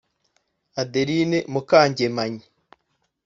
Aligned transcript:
Adeline 0.81 1.37
Mukangemanyi 1.53 2.43